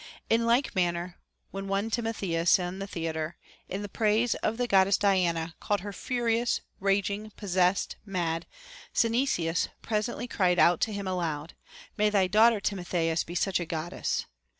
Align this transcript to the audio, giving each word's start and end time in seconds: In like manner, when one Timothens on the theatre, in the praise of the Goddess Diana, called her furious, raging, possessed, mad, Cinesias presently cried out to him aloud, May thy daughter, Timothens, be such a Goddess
In 0.31 0.47
like 0.47 0.73
manner, 0.75 1.19
when 1.51 1.67
one 1.67 1.91
Timothens 1.91 2.57
on 2.57 2.79
the 2.79 2.87
theatre, 2.87 3.35
in 3.69 3.83
the 3.83 3.87
praise 3.87 4.33
of 4.41 4.57
the 4.57 4.65
Goddess 4.65 4.97
Diana, 4.97 5.53
called 5.59 5.81
her 5.81 5.93
furious, 5.93 6.61
raging, 6.79 7.29
possessed, 7.37 7.97
mad, 8.03 8.47
Cinesias 8.95 9.67
presently 9.83 10.27
cried 10.27 10.57
out 10.57 10.81
to 10.81 10.91
him 10.91 11.05
aloud, 11.07 11.53
May 11.97 12.09
thy 12.09 12.25
daughter, 12.25 12.59
Timothens, 12.59 13.23
be 13.23 13.35
such 13.35 13.59
a 13.59 13.65
Goddess 13.67 14.25